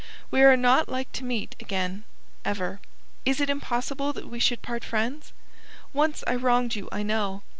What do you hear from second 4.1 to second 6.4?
that we should part friends? Once I